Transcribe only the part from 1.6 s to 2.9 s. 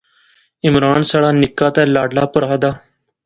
تے لاڈلا پرہا دا